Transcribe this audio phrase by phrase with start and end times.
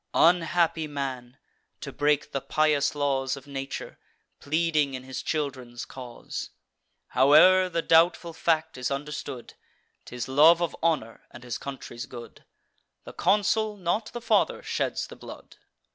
[0.15, 1.37] Unhappy man,
[1.79, 3.99] to break the pious laws Of nature,
[4.39, 6.49] pleading in his children's cause!
[7.09, 9.53] Howe'er the doubtful fact is understood,
[10.05, 12.45] 'Tis love of honour, and his country's good:
[13.03, 15.57] The consul, not the father, sheds the blood.